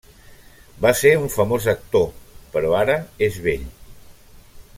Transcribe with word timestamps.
Va 0.85 0.93
ser 1.01 1.11
un 1.25 1.29
famós 1.33 1.67
actor, 1.75 2.07
però 2.57 2.73
ara 2.81 2.97
és 3.29 3.39
vell. 3.49 3.71